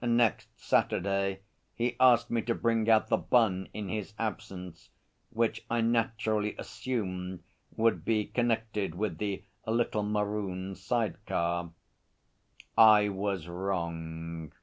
[0.00, 1.40] Next Saturday
[1.74, 4.88] he asked me to bring out The Bun in his absence,
[5.28, 7.42] which I naturally assumed
[7.76, 11.70] would be connected with the little maroon side car.
[12.78, 14.54] I was wrong.